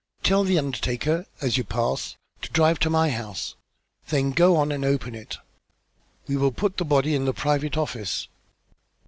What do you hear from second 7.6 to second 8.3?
office.